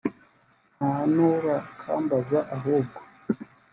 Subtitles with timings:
[0.77, 2.99] nta n’urakambaza ahubwo